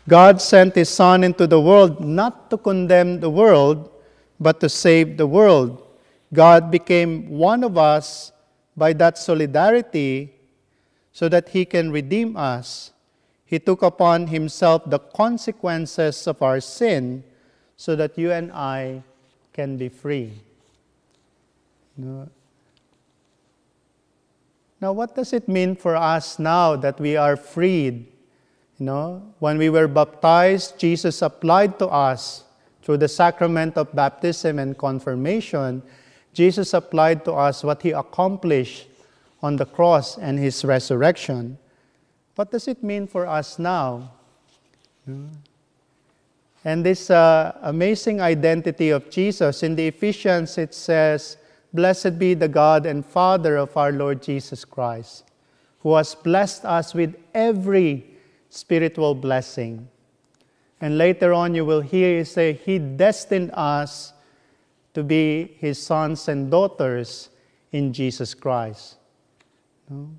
God 0.08 0.42
sent 0.42 0.76
His 0.76 0.88
Son 0.88 1.22
into 1.22 1.48
the 1.48 1.60
world 1.60 2.00
not 2.00 2.50
to 2.50 2.58
condemn 2.58 3.20
the 3.20 3.30
world, 3.30 3.92
but 4.40 4.62
to 4.62 4.70
save 4.70 5.18
the 5.18 5.28
world. 5.28 5.86
God 6.32 6.72
became 6.72 7.28
one 7.30 7.64
of 7.64 7.78
us 7.78 8.32
by 8.78 8.94
that 8.94 9.18
solidarity 9.18 10.34
so 11.12 11.30
that 11.30 11.50
He 11.50 11.66
can 11.66 11.92
redeem 11.92 12.36
us. 12.36 12.92
He 13.46 13.60
took 13.60 13.82
upon 13.82 14.28
Himself 14.28 14.90
the 14.90 15.00
consequences 15.00 16.28
of 16.28 16.42
our 16.42 16.60
sin 16.60 17.24
so 17.78 17.96
that 17.96 18.18
you 18.18 18.32
and 18.32 18.52
I 18.52 19.04
can 19.54 19.78
be 19.78 19.90
free. 19.90 20.34
Now, 21.98 22.28
what 24.92 25.16
does 25.16 25.32
it 25.32 25.48
mean 25.48 25.76
for 25.76 25.96
us 25.96 26.38
now 26.38 26.76
that 26.76 27.00
we 27.00 27.16
are 27.16 27.38
freed? 27.38 28.08
You 28.78 28.86
know, 28.86 29.34
when 29.40 29.58
we 29.58 29.70
were 29.70 29.88
baptized, 29.88 30.78
Jesus 30.78 31.22
applied 31.22 31.80
to 31.80 31.88
us 31.88 32.44
through 32.84 32.98
the 32.98 33.08
sacrament 33.08 33.78
of 33.78 33.96
baptism 33.96 34.60
and 34.60 34.78
confirmation. 34.78 35.82
Jesus 36.36 36.74
applied 36.74 37.24
to 37.26 37.34
us 37.34 37.64
what 37.64 37.82
he 37.82 37.92
accomplished 37.92 38.88
on 39.42 39.56
the 39.56 39.66
cross 39.66 40.18
and 40.18 40.38
his 40.38 40.66
resurrection. 40.66 41.58
What 42.36 42.52
does 42.52 42.68
it 42.68 42.84
mean 42.84 43.08
for 43.08 43.26
us 43.26 43.58
now? 43.58 44.12
And 46.66 46.86
this 46.86 47.10
uh, 47.10 47.58
amazing 47.62 48.20
identity 48.20 48.90
of 48.90 49.10
Jesus, 49.10 49.64
in 49.64 49.76
the 49.76 49.88
Ephesians, 49.88 50.58
it 50.58 50.74
says, 50.74 51.38
Blessed 51.74 52.20
be 52.20 52.34
the 52.34 52.48
God 52.48 52.86
and 52.86 53.06
Father 53.06 53.56
of 53.56 53.78
our 53.78 53.92
Lord 53.92 54.22
Jesus 54.22 54.66
Christ, 54.66 55.24
who 55.80 55.96
has 55.96 56.16
blessed 56.16 56.66
us 56.66 56.94
with 56.94 57.16
every 57.34 58.06
spiritual 58.50 59.16
blessing. 59.16 59.88
And 60.82 60.98
later 60.98 61.32
on, 61.32 61.56
you 61.56 61.64
will 61.64 61.82
hear 61.82 62.18
you 62.18 62.26
say, 62.26 62.54
He 62.54 62.80
destined 62.80 63.52
us 63.54 64.12
to 64.96 65.04
be 65.04 65.56
His 65.60 65.78
sons 65.82 66.28
and 66.28 66.50
daughters 66.50 67.30
in 67.72 67.94
Jesus 67.94 68.34
Christ. 68.34 68.96
No? 69.90 70.10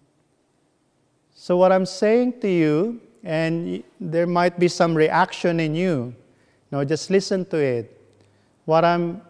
So, 1.34 1.56
what 1.56 1.72
I'm 1.72 1.86
saying 1.86 2.40
to 2.40 2.48
you, 2.48 3.00
and 3.24 3.82
there 4.00 4.26
might 4.26 4.58
be 4.58 4.68
some 4.68 4.94
reaction 4.94 5.60
in 5.60 5.74
you, 5.74 6.14
no, 6.70 6.84
just 6.84 7.10
listen 7.10 7.44
to 7.46 7.56
it. 7.56 8.00
What 8.64 8.84
I'm 8.84 9.22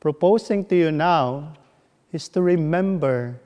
proposing 0.00 0.64
to 0.66 0.76
you 0.76 0.90
now 0.90 1.54
is 2.12 2.28
to 2.30 2.42
remember 2.42 3.40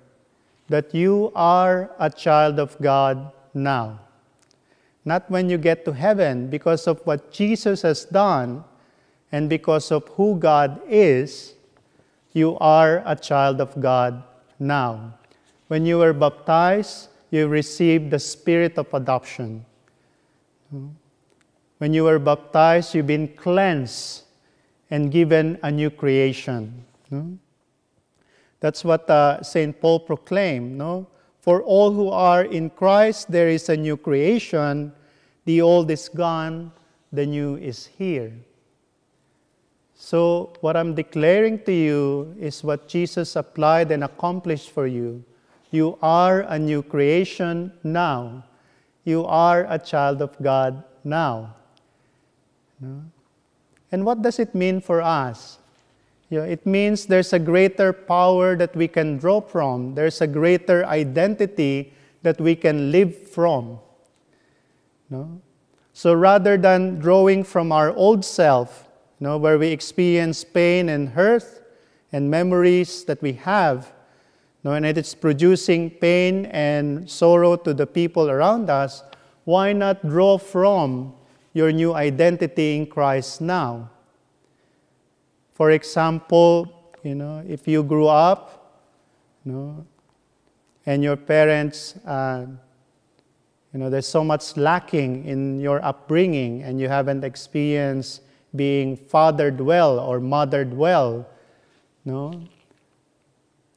that 0.69 0.95
you 0.95 1.33
are 1.35 1.91
a 1.99 2.09
child 2.09 2.59
of 2.59 2.81
God 2.81 3.33
now. 3.52 4.00
Not 5.04 5.30
when 5.30 5.50
you 5.50 5.59
get 5.59 5.85
to 5.85 5.92
heaven, 5.92 6.49
because 6.49 6.87
of 6.87 7.00
what 7.04 7.32
Jesus 7.32 7.82
has 7.82 8.04
done 8.04 8.64
and 9.32 9.49
because 9.49 9.90
of 9.90 10.06
who 10.09 10.38
God 10.38 10.80
is, 10.88 11.54
you 12.32 12.56
are 12.59 13.02
a 13.04 13.16
child 13.16 13.61
of 13.61 13.78
God 13.80 14.23
now. 14.59 15.14
When 15.68 15.85
you 15.87 15.99
were 15.99 16.12
baptized, 16.12 17.09
you 17.30 17.49
received 17.49 18.11
the 18.11 18.18
spirit 18.18 18.78
of 18.78 18.92
adoption. 18.92 19.64
When 21.78 21.92
you 21.92 22.04
were 22.04 22.18
baptized, 22.18 22.94
you've 22.94 23.06
been 23.06 23.28
cleansed 23.28 24.23
and 24.90 25.11
given 25.11 25.59
a 25.62 25.71
new 25.71 25.90
creation. 25.90 26.85
That's 28.61 28.85
what 28.85 29.11
uh, 29.11 29.42
St. 29.42 29.78
Paul 29.80 30.00
proclaimed. 30.00 30.78
No? 30.78 31.09
For 31.42 31.61
all 31.61 31.90
who 31.90 32.08
are 32.08 32.44
in 32.44 32.70
Christ, 32.70 33.30
there 33.30 33.49
is 33.49 33.68
a 33.68 33.76
new 33.76 33.96
creation. 33.96 34.92
The 35.44 35.61
old 35.61 35.90
is 35.90 36.08
gone, 36.08 36.70
the 37.11 37.26
new 37.26 37.56
is 37.56 37.87
here. 37.99 38.32
So, 39.96 40.54
what 40.61 40.76
I'm 40.76 40.94
declaring 40.94 41.58
to 41.64 41.72
you 41.72 42.34
is 42.38 42.62
what 42.62 42.87
Jesus 42.87 43.34
applied 43.34 43.90
and 43.90 44.04
accomplished 44.04 44.70
for 44.70 44.87
you. 44.87 45.25
You 45.72 45.99
are 46.00 46.42
a 46.42 46.58
new 46.58 46.80
creation 46.82 47.72
now. 47.82 48.44
You 49.02 49.25
are 49.26 49.66
a 49.68 49.80
child 49.80 50.22
of 50.22 50.38
God 50.40 50.84
now. 51.02 51.56
And 53.90 54.04
what 54.06 54.22
does 54.22 54.38
it 54.38 54.54
mean 54.54 54.80
for 54.80 55.02
us? 55.02 55.58
Know, 56.38 56.44
it 56.44 56.64
means 56.64 57.06
there's 57.06 57.32
a 57.32 57.38
greater 57.38 57.92
power 57.92 58.56
that 58.56 58.74
we 58.74 58.88
can 58.88 59.18
draw 59.18 59.40
from, 59.40 59.94
there's 59.94 60.20
a 60.20 60.26
greater 60.26 60.84
identity 60.86 61.92
that 62.22 62.40
we 62.40 62.56
can 62.56 62.90
live 62.90 63.28
from. 63.28 63.78
No? 65.10 65.42
So 65.92 66.14
rather 66.14 66.56
than 66.56 66.98
drawing 66.98 67.44
from 67.44 67.70
our 67.70 67.90
old 67.90 68.24
self, 68.24 68.88
know, 69.22 69.38
where 69.38 69.58
we 69.58 69.68
experience 69.68 70.42
pain 70.44 70.88
and 70.88 71.10
hurt 71.10 71.44
and 72.12 72.30
memories 72.30 73.04
that 73.04 73.22
we 73.22 73.34
have, 73.34 73.92
know, 74.64 74.72
and 74.72 74.84
it 74.84 74.98
is 74.98 75.14
producing 75.14 75.90
pain 75.90 76.46
and 76.46 77.08
sorrow 77.08 77.56
to 77.56 77.72
the 77.72 77.86
people 77.86 78.28
around 78.28 78.68
us, 78.68 79.02
why 79.44 79.72
not 79.72 80.06
draw 80.06 80.38
from 80.38 81.14
your 81.54 81.72
new 81.72 81.94
identity 81.94 82.76
in 82.76 82.86
Christ 82.86 83.40
now. 83.40 83.90
For 85.54 85.71
example, 85.71 86.94
you 87.02 87.14
know, 87.14 87.44
if 87.47 87.68
you 87.68 87.82
grew 87.82 88.06
up, 88.06 88.80
you 89.44 89.52
know, 89.52 89.87
and 90.87 91.02
your 91.02 91.16
parents, 91.16 91.97
uh, 92.06 92.47
you 93.73 93.78
know, 93.78 93.88
there's 93.88 94.06
so 94.06 94.25
much 94.25 94.56
lacking 94.56 95.25
in 95.25 95.61
your 95.61 95.85
upbringing, 95.85 96.62
and 96.62 96.80
you 96.80 96.88
haven't 96.88 97.25
experienced 97.25 98.23
being 98.54 98.97
fathered 98.97 99.61
well 99.61 99.99
or 99.99 100.21
mothered 100.21 100.75
well, 100.75 101.26
you 102.04 102.12
no. 102.12 102.44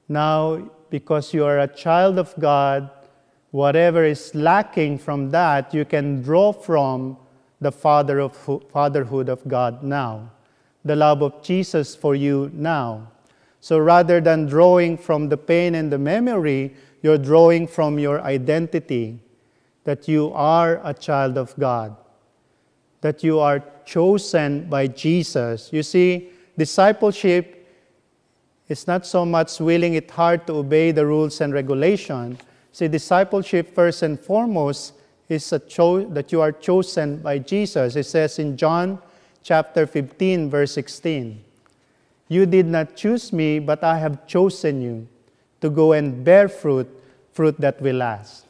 Now, 0.08 0.70
because 0.90 1.34
you 1.34 1.46
are 1.46 1.60
a 1.60 1.68
child 1.68 2.20
of 2.20 2.34
God, 2.40 2.90
whatever 3.52 4.04
is 4.04 4.36
lacking 4.36 5.00
from 5.00 5.32
that, 5.32 5.74
you 5.74 5.86
can 5.86 6.22
draw 6.22 6.52
from 6.52 7.18
the 7.62 7.72
father 7.72 8.20
of, 8.20 8.36
fatherhood 8.70 9.30
of 9.30 9.48
God 9.48 9.82
now, 9.82 10.32
the 10.86 10.96
love 10.96 11.24
of 11.24 11.42
Jesus 11.42 11.96
for 11.96 12.16
you 12.16 12.52
now. 12.54 13.12
So 13.60 13.80
rather 13.80 14.22
than 14.22 14.46
drawing 14.46 14.98
from 14.98 15.28
the 15.28 15.38
pain 15.38 15.74
and 15.74 15.92
the 15.92 15.98
memory, 15.98 16.76
you're 17.02 17.18
drawing 17.18 17.68
from 17.68 17.98
your 17.98 18.22
identity 18.22 19.20
that 19.84 20.08
you 20.08 20.32
are 20.34 20.80
a 20.84 20.94
child 20.94 21.38
of 21.38 21.56
God, 21.60 21.96
that 23.02 23.24
you 23.24 23.40
are 23.40 23.64
chosen 23.86 24.70
by 24.70 24.88
Jesus. 24.88 25.70
You 25.74 25.84
see, 25.84 26.30
discipleship 26.58 27.68
is 28.68 28.88
not 28.88 29.06
so 29.06 29.26
much 29.26 29.60
willing 29.60 29.96
it 29.96 30.10
hard 30.12 30.46
to 30.48 30.54
obey 30.54 30.92
the 30.92 31.06
rules 31.06 31.42
and 31.42 31.54
regulation. 31.54 32.38
See, 32.72 32.88
discipleship, 32.88 33.74
first 33.74 34.04
and 34.04 34.20
foremost, 34.20 34.94
is 35.30 35.52
a 35.54 35.60
cho- 35.60 36.06
that 36.10 36.32
you 36.32 36.42
are 36.42 36.52
chosen 36.52 37.18
by 37.18 37.40
Jesus. 37.40 37.96
It 37.96 38.04
says 38.04 38.38
in 38.38 38.58
John 38.58 39.00
chapter 39.46 39.86
15, 39.86 40.50
verse 40.50 40.72
16. 40.72 41.40
You 42.28 42.48
did 42.48 42.66
not 42.66 42.96
choose 42.96 43.32
me, 43.32 43.60
but 43.60 43.84
I 43.84 44.00
have 44.00 44.26
chosen 44.26 44.82
you 44.82 45.08
to 45.62 45.70
go 45.70 45.94
and 45.94 46.26
bear 46.26 46.50
fruit, 46.50 46.90
fruit 47.32 47.62
that 47.62 47.80
will 47.80 47.98
last. 47.98 48.48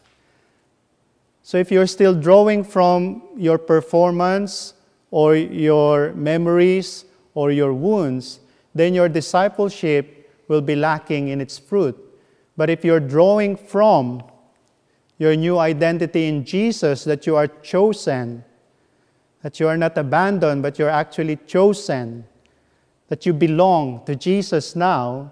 So 1.44 1.58
if 1.58 1.70
you're 1.70 1.86
still 1.86 2.16
drawing 2.16 2.64
from 2.64 3.22
your 3.36 3.58
performance 3.58 4.74
or 5.12 5.36
your 5.36 6.14
memories 6.14 7.04
or 7.34 7.52
your 7.52 7.74
wounds, 7.74 8.40
then 8.74 8.94
your 8.94 9.10
discipleship 9.10 10.32
will 10.48 10.62
be 10.62 10.78
lacking 10.78 11.28
in 11.28 11.42
its 11.42 11.58
fruit. 11.58 11.98
But 12.56 12.70
if 12.70 12.86
you're 12.86 13.02
drawing 13.02 13.58
from 13.58 14.24
your 15.18 15.36
new 15.36 15.60
identity 15.60 16.28
in 16.28 16.46
Jesus, 16.46 17.04
that 17.04 17.28
you 17.28 17.36
are 17.36 17.48
chosen, 17.48 18.46
that 19.46 19.60
you 19.60 19.68
are 19.68 19.78
not 19.78 19.96
abandoned, 19.96 20.64
but 20.64 20.80
you're 20.80 20.90
actually 20.90 21.36
chosen, 21.46 22.26
that 23.10 23.28
you 23.28 23.32
belong 23.32 24.04
to 24.04 24.16
Jesus 24.16 24.76
now, 24.76 25.30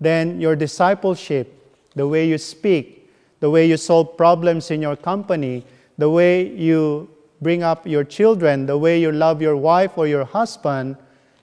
then 0.00 0.40
your 0.40 0.56
discipleship, 0.56 1.46
the 1.94 2.04
way 2.04 2.26
you 2.26 2.38
speak, 2.38 3.08
the 3.38 3.48
way 3.48 3.64
you 3.64 3.76
solve 3.76 4.16
problems 4.16 4.72
in 4.72 4.82
your 4.82 4.96
company, 4.96 5.64
the 5.96 6.10
way 6.10 6.48
you 6.48 7.08
bring 7.40 7.62
up 7.62 7.86
your 7.86 8.02
children, 8.02 8.66
the 8.66 8.76
way 8.76 9.00
you 9.00 9.12
love 9.12 9.40
your 9.40 9.56
wife 9.56 9.96
or 9.96 10.08
your 10.08 10.24
husband, 10.24 10.96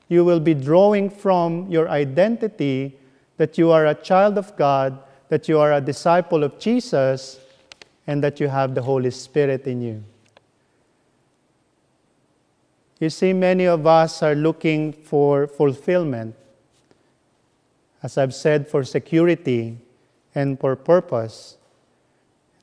you 0.10 0.26
will 0.26 0.42
be 0.42 0.54
drawing 0.54 1.10
from 1.10 1.72
your 1.72 1.88
identity 1.88 3.00
that 3.38 3.58
you 3.58 3.72
are 3.72 3.86
a 3.86 3.96
child 3.96 4.38
of 4.38 4.54
God, 4.58 5.00
that 5.30 5.48
you 5.48 5.58
are 5.58 5.72
a 5.72 5.80
disciple 5.80 6.44
of 6.44 6.60
Jesus, 6.60 7.40
and 8.08 8.22
that 8.22 8.42
you 8.42 8.50
have 8.50 8.76
the 8.76 8.82
Holy 8.82 9.12
Spirit 9.12 9.68
in 9.68 9.82
you. 9.82 10.04
You 13.00 13.10
see, 13.10 13.32
many 13.32 13.66
of 13.66 13.88
us 13.88 14.22
are 14.22 14.36
looking 14.36 14.92
for 14.92 15.48
fulfillment. 15.48 16.36
As 18.04 18.18
I've 18.18 18.34
said, 18.34 18.68
for 18.68 18.84
security 18.84 19.78
and 20.36 20.60
for 20.60 20.76
purpose. 20.76 21.56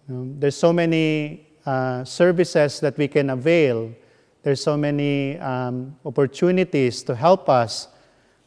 there's 0.09 0.57
so 0.57 0.73
many 0.73 1.47
uh, 1.65 2.05
services 2.05 2.81
that 2.81 2.97
we 2.99 3.09
can 3.09 3.31
avail. 3.31 3.93
There's 4.43 4.63
so 4.63 4.77
many 4.77 5.39
um, 5.39 5.97
opportunities 6.05 7.03
to 7.05 7.15
help 7.15 7.49
us 7.49 7.89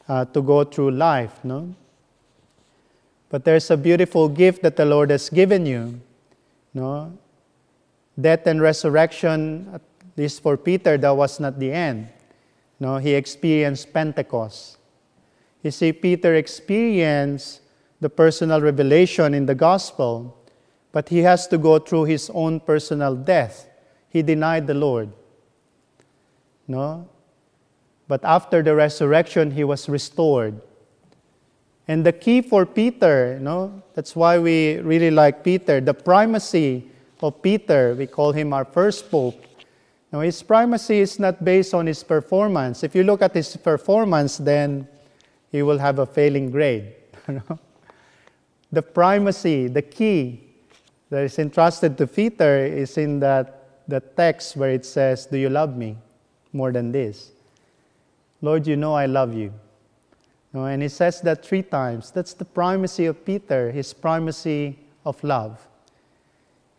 uh, 0.08 0.26
to 0.26 0.42
go 0.42 0.64
through 0.64 0.92
life. 0.92 1.44
No? 1.44 1.76
But 3.30 3.46
there's 3.46 3.70
a 3.72 3.78
beautiful 3.78 4.30
gift 4.30 4.62
that 4.62 4.76
the 4.76 4.86
Lord 4.86 5.10
has 5.10 5.30
given 5.30 5.66
you. 5.66 6.00
No? 6.74 7.18
Death 8.20 8.48
and 8.48 8.62
resurrection 8.62 9.80
least 10.20 10.44
for 10.44 10.58
Peter, 10.58 10.98
that 10.98 11.16
was 11.16 11.40
not 11.40 11.58
the 11.58 11.72
end. 11.72 12.10
No, 12.80 12.98
he 12.98 13.16
experienced 13.16 13.92
Pentecost. 13.94 14.78
You 15.64 15.72
see, 15.72 15.92
Peter 15.92 16.36
experienced 16.36 17.62
the 18.00 18.10
personal 18.10 18.62
revelation 18.62 19.34
in 19.34 19.46
the 19.46 19.56
gospel, 19.56 20.38
but 20.92 21.10
he 21.10 21.20
has 21.20 21.48
to 21.48 21.58
go 21.58 21.80
through 21.80 22.06
his 22.06 22.30
own 22.34 22.60
personal 22.60 23.16
death. 23.16 23.68
He 24.10 24.22
denied 24.22 24.68
the 24.68 24.74
Lord. 24.74 25.10
No? 26.68 27.08
But 28.08 28.24
after 28.24 28.64
the 28.64 28.76
resurrection, 28.76 29.52
he 29.52 29.64
was 29.64 29.90
restored. 29.90 30.62
And 31.88 32.06
the 32.06 32.14
key 32.14 32.42
for 32.42 32.66
Peter, 32.66 33.34
you 33.34 33.44
know, 33.44 33.82
that's 33.96 34.16
why 34.16 34.38
we 34.38 34.78
really 34.78 35.12
like 35.12 35.44
Peter, 35.44 35.82
the 35.82 35.94
primacy 35.94 36.88
of 37.22 37.42
Peter, 37.42 37.96
we 37.96 38.08
call 38.08 38.32
him 38.32 38.54
our 38.54 38.64
first 38.64 39.12
pope, 39.12 39.44
now, 40.12 40.22
his 40.22 40.42
primacy 40.42 41.00
is 41.00 41.20
not 41.20 41.44
based 41.46 41.74
on 41.74 41.86
his 41.86 42.04
performance. 42.04 42.84
If 42.84 42.96
you 42.96 43.04
look 43.04 43.22
at 43.22 43.34
his 43.34 43.56
performance, 43.58 44.38
then 44.38 44.88
he 45.52 45.62
will 45.62 45.78
have 45.78 46.00
a 46.00 46.06
failing 46.06 46.50
grade. 46.50 46.94
the 48.72 48.82
primacy, 48.82 49.68
the 49.68 49.84
key 49.84 50.44
that 51.12 51.24
is 51.24 51.38
entrusted 51.38 51.98
to 52.00 52.08
Peter 52.08 52.66
is 52.66 52.98
in 52.98 53.20
that 53.20 53.84
the 53.88 54.00
text 54.00 54.56
where 54.56 54.72
it 54.72 54.86
says, 54.86 55.28
Do 55.28 55.38
you 55.38 55.50
love 55.50 55.78
me 55.78 55.98
more 56.54 56.72
than 56.72 56.92
this? 56.92 57.32
Lord, 58.42 58.66
you 58.66 58.78
know 58.78 58.94
I 58.96 59.06
love 59.06 59.36
you. 59.36 59.54
And 60.54 60.82
he 60.82 60.90
says 60.90 61.22
that 61.22 61.46
three 61.46 61.62
times. 61.62 62.10
That's 62.10 62.34
the 62.34 62.46
primacy 62.46 63.06
of 63.06 63.24
Peter, 63.24 63.72
his 63.72 63.94
primacy 63.94 64.80
of 65.06 65.24
love. 65.24 65.68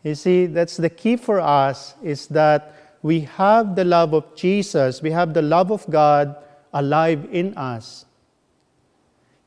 You 0.03 0.15
see, 0.15 0.47
that's 0.47 0.75
the 0.75 0.89
key 0.89 1.15
for 1.15 1.39
us 1.39 1.93
is 2.03 2.27
that 2.27 2.75
we 3.03 3.21
have 3.21 3.75
the 3.75 3.83
love 3.83 4.13
of 4.13 4.35
Jesus, 4.35 5.01
we 5.01 5.11
have 5.11 5.33
the 5.33 5.41
love 5.41 5.71
of 5.71 5.89
God 5.89 6.35
alive 6.73 7.27
in 7.31 7.57
us. 7.57 8.05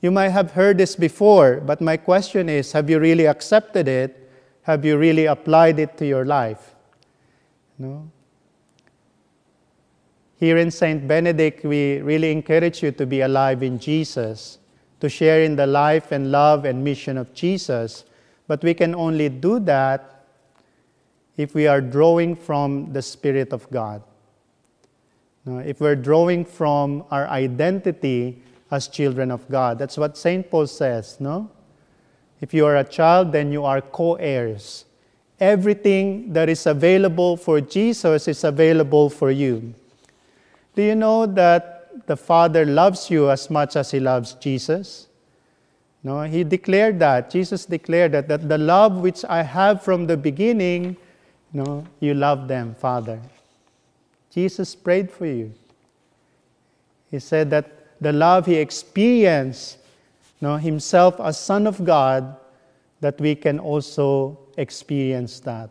You 0.00 0.10
might 0.10 0.30
have 0.30 0.50
heard 0.50 0.78
this 0.78 0.96
before, 0.96 1.62
but 1.64 1.80
my 1.80 1.96
question 1.96 2.48
is 2.48 2.72
have 2.72 2.90
you 2.90 2.98
really 2.98 3.26
accepted 3.26 3.88
it? 3.88 4.30
Have 4.62 4.84
you 4.84 4.98
really 4.98 5.26
applied 5.26 5.78
it 5.78 5.96
to 5.98 6.06
your 6.06 6.24
life? 6.24 6.74
No? 7.78 8.10
Here 10.36 10.58
in 10.58 10.70
St. 10.70 11.06
Benedict, 11.06 11.64
we 11.64 11.98
really 11.98 12.32
encourage 12.32 12.82
you 12.82 12.92
to 12.92 13.06
be 13.06 13.20
alive 13.20 13.62
in 13.62 13.78
Jesus, 13.78 14.58
to 15.00 15.08
share 15.08 15.42
in 15.42 15.56
the 15.56 15.66
life 15.66 16.12
and 16.12 16.30
love 16.30 16.64
and 16.64 16.82
mission 16.82 17.16
of 17.16 17.32
Jesus. 17.32 18.04
But 18.46 18.62
we 18.62 18.74
can 18.74 18.94
only 18.94 19.28
do 19.28 19.58
that 19.60 20.23
if 21.36 21.54
we 21.54 21.66
are 21.66 21.80
drawing 21.80 22.36
from 22.36 22.92
the 22.92 23.02
Spirit 23.02 23.52
of 23.52 23.68
God. 23.70 24.02
If 25.46 25.80
we're 25.80 25.96
drawing 25.96 26.44
from 26.44 27.04
our 27.10 27.26
identity 27.28 28.42
as 28.70 28.88
children 28.88 29.30
of 29.30 29.48
God. 29.48 29.78
That's 29.78 29.96
what 29.96 30.16
St. 30.16 30.50
Paul 30.50 30.66
says, 30.66 31.18
no? 31.20 31.50
If 32.40 32.52
you 32.52 32.66
are 32.66 32.76
a 32.76 32.84
child, 32.84 33.32
then 33.32 33.52
you 33.52 33.64
are 33.64 33.80
co 33.80 34.14
heirs. 34.14 34.84
Everything 35.40 36.32
that 36.32 36.48
is 36.48 36.66
available 36.66 37.36
for 37.36 37.60
Jesus 37.60 38.28
is 38.28 38.44
available 38.44 39.10
for 39.10 39.30
you. 39.30 39.74
Do 40.74 40.82
you 40.82 40.94
know 40.94 41.26
that 41.26 42.06
the 42.06 42.16
Father 42.16 42.64
loves 42.64 43.10
you 43.10 43.30
as 43.30 43.50
much 43.50 43.76
as 43.76 43.90
He 43.90 44.00
loves 44.00 44.34
Jesus? 44.34 45.08
No, 46.02 46.22
He 46.22 46.44
declared 46.44 46.98
that. 46.98 47.30
Jesus 47.30 47.66
declared 47.66 48.12
that, 48.12 48.28
that 48.28 48.48
the 48.48 48.58
love 48.58 49.00
which 49.00 49.24
I 49.24 49.42
have 49.42 49.82
from 49.82 50.06
the 50.06 50.16
beginning 50.16 50.96
no, 51.54 51.86
you 52.00 52.14
love 52.14 52.48
them, 52.48 52.74
Father. 52.74 53.20
Jesus 54.30 54.74
prayed 54.74 55.10
for 55.10 55.24
you. 55.24 55.54
He 57.10 57.20
said 57.20 57.48
that 57.50 58.00
the 58.00 58.12
love 58.12 58.46
he 58.46 58.56
experienced, 58.56 59.78
no, 60.40 60.56
himself 60.56 61.20
as 61.20 61.38
Son 61.38 61.68
of 61.68 61.84
God, 61.84 62.36
that 63.00 63.20
we 63.20 63.36
can 63.36 63.60
also 63.60 64.36
experience 64.56 65.38
that. 65.40 65.70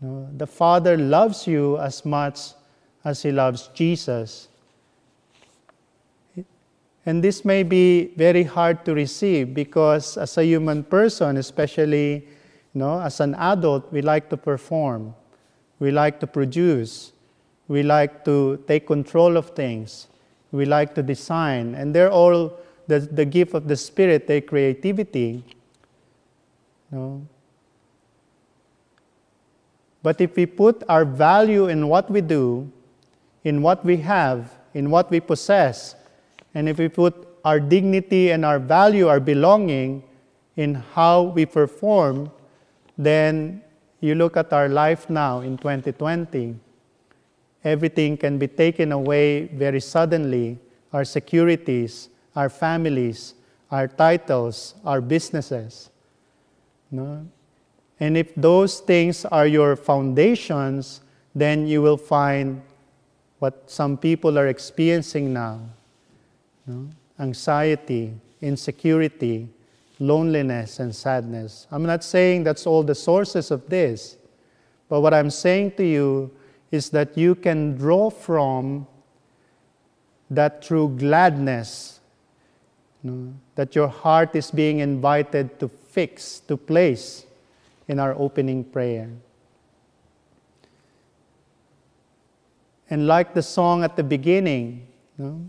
No, 0.00 0.28
the 0.36 0.46
Father 0.46 0.96
loves 0.96 1.46
you 1.46 1.78
as 1.78 2.04
much 2.04 2.40
as 3.04 3.22
he 3.22 3.30
loves 3.30 3.68
Jesus. 3.74 4.48
And 7.06 7.22
this 7.22 7.44
may 7.44 7.62
be 7.62 8.12
very 8.16 8.42
hard 8.42 8.84
to 8.86 8.94
receive 8.94 9.54
because, 9.54 10.16
as 10.16 10.36
a 10.36 10.44
human 10.44 10.82
person, 10.82 11.36
especially 11.36 12.26
no, 12.74 13.00
as 13.00 13.20
an 13.20 13.36
adult, 13.36 13.90
we 13.92 14.02
like 14.02 14.28
to 14.30 14.36
perform, 14.36 15.14
we 15.78 15.92
like 15.92 16.18
to 16.20 16.26
produce, 16.26 17.12
we 17.68 17.84
like 17.84 18.24
to 18.24 18.62
take 18.66 18.86
control 18.88 19.36
of 19.36 19.50
things, 19.50 20.08
we 20.50 20.64
like 20.64 20.94
to 20.96 21.02
design, 21.02 21.76
and 21.76 21.94
they're 21.94 22.10
all 22.10 22.58
the, 22.88 22.98
the 22.98 23.24
gift 23.24 23.54
of 23.54 23.68
the 23.68 23.76
Spirit, 23.76 24.26
their 24.26 24.40
creativity. 24.40 25.44
No? 26.90 27.26
But 30.02 30.20
if 30.20 30.36
we 30.36 30.44
put 30.44 30.82
our 30.88 31.04
value 31.04 31.68
in 31.68 31.88
what 31.88 32.10
we 32.10 32.20
do, 32.20 32.70
in 33.44 33.62
what 33.62 33.84
we 33.84 33.98
have, 33.98 34.52
in 34.74 34.90
what 34.90 35.10
we 35.10 35.20
possess, 35.20 35.94
and 36.54 36.68
if 36.68 36.78
we 36.78 36.88
put 36.88 37.26
our 37.44 37.60
dignity 37.60 38.30
and 38.30 38.44
our 38.44 38.58
value, 38.58 39.06
our 39.08 39.20
belonging 39.20 40.02
in 40.56 40.74
how 40.74 41.22
we 41.22 41.46
perform, 41.46 42.30
then 42.96 43.62
you 44.00 44.14
look 44.14 44.36
at 44.36 44.52
our 44.52 44.68
life 44.68 45.08
now 45.08 45.40
in 45.40 45.56
2020, 45.56 46.54
everything 47.64 48.16
can 48.16 48.38
be 48.38 48.46
taken 48.46 48.92
away 48.92 49.46
very 49.46 49.80
suddenly 49.80 50.58
our 50.92 51.04
securities, 51.04 52.08
our 52.36 52.48
families, 52.48 53.34
our 53.70 53.88
titles, 53.88 54.74
our 54.84 55.00
businesses. 55.00 55.90
No? 56.90 57.26
And 57.98 58.16
if 58.16 58.34
those 58.34 58.80
things 58.80 59.24
are 59.24 59.46
your 59.46 59.76
foundations, 59.76 61.00
then 61.34 61.66
you 61.66 61.82
will 61.82 61.96
find 61.96 62.62
what 63.38 63.70
some 63.70 63.96
people 63.96 64.38
are 64.38 64.46
experiencing 64.46 65.32
now 65.32 65.60
no? 66.66 66.88
anxiety, 67.18 68.12
insecurity, 68.40 69.48
loneliness, 69.98 70.80
and 70.80 70.94
sadness. 70.94 71.66
I'm 71.70 71.84
not 71.84 72.02
saying 72.02 72.44
that's 72.44 72.66
all 72.66 72.82
the 72.82 72.94
sources 72.94 73.50
of 73.50 73.68
this, 73.68 74.16
but 74.88 75.00
what 75.00 75.14
I'm 75.14 75.30
saying 75.30 75.72
to 75.72 75.84
you 75.84 76.30
is 76.70 76.90
that 76.90 77.16
you 77.16 77.34
can 77.34 77.76
draw 77.76 78.10
from 78.10 78.86
that 80.30 80.62
true 80.62 80.88
gladness 80.98 82.00
no? 83.04 83.34
that 83.54 83.76
your 83.76 83.86
heart 83.88 84.34
is 84.34 84.50
being 84.50 84.80
invited 84.80 85.60
to 85.60 85.68
fix, 85.68 86.40
to 86.40 86.56
place 86.56 87.26
in 87.86 88.00
our 88.00 88.14
opening 88.18 88.64
prayer. 88.64 89.10
And 92.90 93.06
like 93.06 93.34
the 93.34 93.42
song 93.42 93.84
at 93.84 93.96
the 93.96 94.02
beginning, 94.02 94.86
no? 95.18 95.44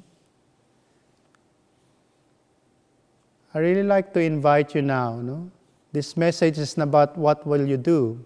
I 3.56 3.60
really 3.60 3.84
like 3.84 4.12
to 4.14 4.20
invite 4.20 4.76
you 4.76 4.82
now. 4.82 5.22
No? 5.22 5.50
This 5.94 6.18
message 6.18 6.58
is 6.58 6.76
not 6.76 6.90
about 6.90 7.18
what 7.18 7.48
will 7.48 7.66
you 7.66 7.78
do, 7.78 8.20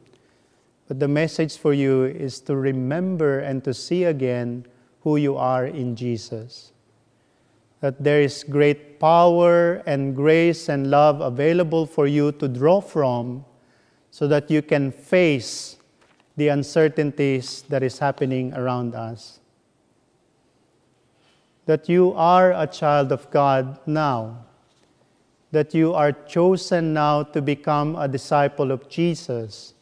but 0.88 1.00
the 1.00 1.08
message 1.08 1.56
for 1.56 1.72
you 1.72 2.06
is 2.06 2.42
to 2.42 2.56
remember 2.56 3.38
and 3.38 3.64
to 3.64 3.72
see 3.72 4.06
again 4.06 4.66
who 5.02 5.18
you 5.18 5.38
are 5.38 5.68
in 5.68 5.96
Jesus. 5.96 6.74
That 7.80 8.04
there 8.04 8.22
is 8.22 8.44
great 8.44 9.00
power 9.00 9.84
and 9.86 10.16
grace 10.16 10.68
and 10.68 10.90
love 10.90 11.22
available 11.22 11.86
for 11.86 12.08
you 12.08 12.32
to 12.32 12.48
draw 12.48 12.82
from 12.82 13.46
so 14.10 14.28
that 14.28 14.50
you 14.50 14.64
can 14.64 14.92
face 14.92 15.78
the 16.38 16.48
uncertainties 16.48 17.62
that 17.70 17.84
is 17.84 18.00
happening 18.00 18.52
around 18.56 18.96
us. 18.96 19.40
That 21.68 21.88
you 21.88 22.14
are 22.14 22.52
a 22.52 22.66
child 22.66 23.12
of 23.12 23.30
God 23.30 23.78
now 23.86 24.49
that 25.52 25.74
you 25.74 25.94
are 25.94 26.12
chosen 26.12 26.94
now 26.94 27.24
to 27.24 27.42
become 27.42 27.96
a 27.96 28.08
disciple 28.08 28.72
of 28.72 28.88
Jesus, 28.90 29.74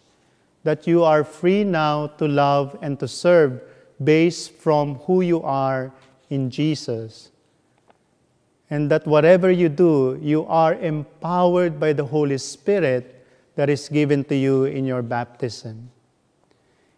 that 0.64 0.88
you 0.88 1.04
are 1.04 1.24
free 1.24 1.64
now 1.64 2.08
to 2.08 2.28
love 2.28 2.78
and 2.82 3.00
to 3.00 3.08
serve 3.08 3.62
based 4.04 4.52
from 4.54 4.96
who 5.06 5.22
you 5.22 5.42
are 5.42 5.92
in 6.30 6.50
Jesus. 6.50 7.32
And 8.70 8.92
that 8.92 9.08
whatever 9.08 9.50
you 9.50 9.70
do, 9.70 10.20
you 10.22 10.46
are 10.46 10.76
empowered 10.76 11.80
by 11.80 11.94
the 11.94 12.06
Holy 12.06 12.38
Spirit 12.38 13.26
that 13.56 13.70
is 13.70 13.90
given 13.90 14.24
to 14.26 14.36
you 14.36 14.66
in 14.66 14.86
your 14.86 15.02
baptism. 15.02 15.90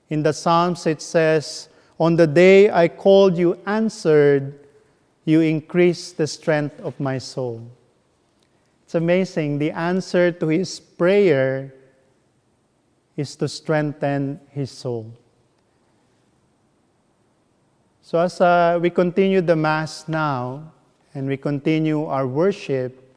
In 0.10 0.24
the 0.24 0.34
Psalms, 0.34 0.88
it 0.88 1.02
says, 1.02 1.70
On 2.00 2.16
the 2.16 2.26
day 2.28 2.70
I 2.70 2.88
called, 2.88 3.38
you 3.38 3.60
answered, 3.66 4.60
you 5.26 5.42
increased 5.42 6.18
the 6.18 6.26
strength 6.26 6.80
of 6.82 7.00
my 7.00 7.20
soul. 7.20 7.70
It's 8.90 8.96
amazing. 8.96 9.60
The 9.60 9.70
answer 9.70 10.32
to 10.32 10.48
his 10.48 10.80
prayer 10.80 11.76
is 13.16 13.36
to 13.36 13.48
strengthen 13.48 14.40
his 14.50 14.72
soul. 14.72 15.14
So, 18.02 18.18
as 18.18 18.42
uh, 18.42 18.80
we 18.82 18.90
continue 18.90 19.42
the 19.42 19.56
Mass 19.56 20.08
now 20.08 20.74
and 21.14 21.28
we 21.28 21.38
continue 21.38 22.06
our 22.06 22.26
worship, 22.26 23.14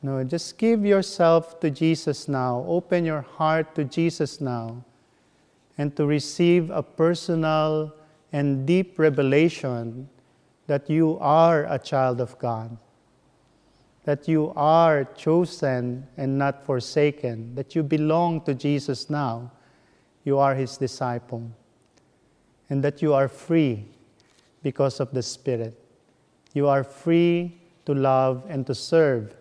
you 0.00 0.10
know, 0.10 0.22
just 0.22 0.56
give 0.58 0.86
yourself 0.86 1.58
to 1.58 1.70
Jesus 1.70 2.28
now. 2.28 2.64
Open 2.68 3.04
your 3.04 3.22
heart 3.22 3.74
to 3.74 3.82
Jesus 3.82 4.40
now 4.40 4.84
and 5.76 5.96
to 5.96 6.06
receive 6.06 6.70
a 6.70 6.84
personal 6.84 7.92
and 8.30 8.64
deep 8.64 8.96
revelation 8.96 10.08
that 10.68 10.88
you 10.88 11.18
are 11.18 11.64
a 11.64 11.80
child 11.80 12.20
of 12.20 12.38
God 12.38 12.78
that 14.04 14.26
you 14.26 14.52
are 14.56 15.04
chosen 15.16 16.06
and 16.16 16.38
not 16.38 16.64
forsaken, 16.64 17.54
that 17.54 17.74
you 17.74 17.82
belong 17.82 18.40
to 18.42 18.54
Jesus 18.54 19.10
now, 19.10 19.50
you 20.24 20.38
are 20.38 20.54
his 20.54 20.76
disciple, 20.76 21.50
and 22.68 22.82
that 22.82 23.02
you 23.02 23.12
are 23.14 23.28
free 23.28 23.84
because 24.62 25.00
of 25.00 25.12
the 25.12 25.22
Spirit. 25.22 25.78
You 26.52 26.68
are 26.68 26.84
free 26.84 27.58
to 27.86 27.94
love 27.94 28.44
and 28.48 28.66
to 28.66 28.74
serve 28.74 29.34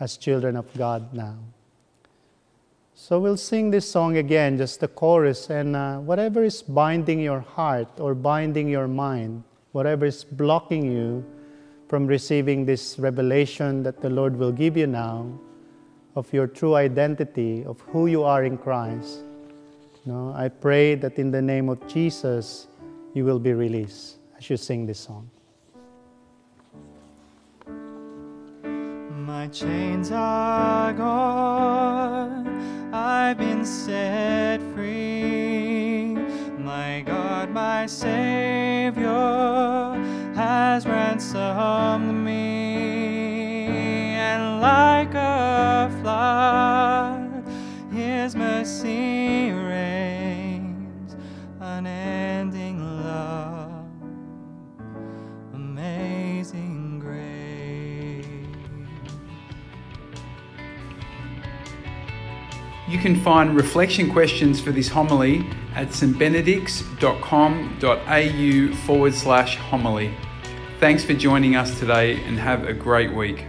as 0.00 0.16
children 0.16 0.56
of 0.56 0.72
God 0.76 1.12
now. 1.12 1.36
So 2.94 3.20
we'll 3.20 3.36
sing 3.36 3.70
this 3.70 3.88
song 3.90 4.16
again, 4.16 4.56
just 4.56 4.80
the 4.80 4.88
chorus, 4.88 5.50
and 5.50 5.76
uh, 5.76 5.98
whatever 5.98 6.42
is 6.42 6.62
binding 6.62 7.20
your 7.20 7.40
heart 7.40 7.88
or 7.98 8.14
binding 8.14 8.68
your 8.68 8.88
mind, 8.88 9.44
whatever 9.72 10.06
is 10.06 10.24
blocking 10.24 10.90
you, 10.90 11.24
from 11.88 12.06
receiving 12.06 12.64
this 12.64 12.98
revelation 12.98 13.82
that 13.84 14.00
the 14.00 14.10
Lord 14.10 14.36
will 14.36 14.52
give 14.52 14.76
you 14.76 14.86
now 14.86 15.30
of 16.16 16.32
your 16.32 16.46
true 16.46 16.74
identity, 16.74 17.64
of 17.64 17.80
who 17.92 18.06
you 18.06 18.24
are 18.24 18.44
in 18.44 18.56
Christ. 18.58 19.20
No, 20.04 20.32
I 20.34 20.48
pray 20.48 20.94
that 20.96 21.18
in 21.18 21.30
the 21.30 21.42
name 21.42 21.68
of 21.68 21.86
Jesus, 21.86 22.66
you 23.14 23.24
will 23.24 23.38
be 23.38 23.52
released 23.52 24.16
as 24.38 24.48
you 24.48 24.56
sing 24.56 24.86
this 24.86 25.00
song. 25.00 25.30
My 29.26 29.48
chains 29.48 30.10
are 30.12 30.92
gone, 30.92 32.46
I've 32.94 33.38
been 33.38 33.64
set 33.64 34.60
free. 34.74 36.14
My 36.58 37.02
God, 37.04 37.50
my 37.50 37.86
Savior 37.86 38.55
has 40.76 40.86
ransomed 40.86 42.22
me, 42.22 43.64
and 44.18 44.60
like 44.60 45.14
a 45.14 45.90
flood, 46.02 47.42
His 47.90 48.36
mercy 48.36 49.52
reigns, 49.52 51.16
unending 51.60 53.02
love, 53.02 53.86
amazing 55.54 56.98
grace. 56.98 58.26
You 62.86 62.98
can 62.98 63.18
find 63.22 63.56
reflection 63.56 64.12
questions 64.12 64.60
for 64.60 64.72
this 64.72 64.88
homily 64.88 65.46
at 65.74 65.88
stbenedicts.com.au 65.88 68.74
forward 68.84 69.14
slash 69.14 69.56
homily. 69.56 70.14
Thanks 70.86 71.04
for 71.04 71.14
joining 71.14 71.56
us 71.56 71.80
today 71.80 72.14
and 72.26 72.38
have 72.38 72.68
a 72.68 72.72
great 72.72 73.12
week. 73.12 73.44